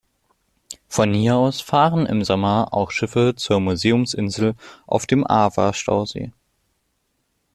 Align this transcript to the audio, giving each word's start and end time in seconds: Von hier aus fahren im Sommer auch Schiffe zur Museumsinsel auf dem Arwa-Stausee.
Von 0.87 1.13
hier 1.13 1.35
aus 1.35 1.61
fahren 1.61 2.07
im 2.07 2.23
Sommer 2.23 2.69
auch 2.73 2.89
Schiffe 2.89 3.35
zur 3.35 3.59
Museumsinsel 3.59 4.55
auf 4.87 5.05
dem 5.05 5.23
Arwa-Stausee. 5.27 6.31